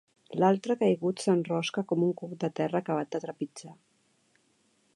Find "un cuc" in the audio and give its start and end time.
2.07-2.33